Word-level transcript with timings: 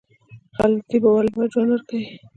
خلک 0.57 0.81
د 0.87 0.89
دې 0.89 0.97
باور 1.03 1.23
لپاره 1.27 1.51
ژوند 1.53 1.69
ورکوي. 1.71 2.07